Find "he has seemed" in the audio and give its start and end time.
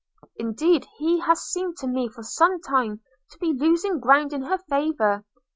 0.97-1.77